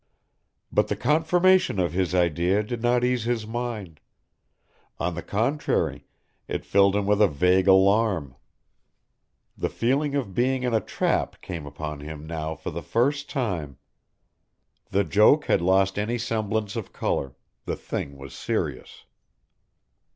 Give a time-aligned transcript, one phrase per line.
[0.71, 3.99] But the confirmation of his idea did not ease his mind.
[4.99, 6.07] On the contrary
[6.47, 8.35] it filled him with a vague alarm.
[9.55, 13.77] The feeling of being in a trap came upon him now for the first time.
[14.89, 19.05] The joke had lost any semblance of colour, the thing was serious.